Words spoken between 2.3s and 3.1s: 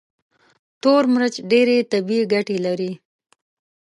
ګټې لري.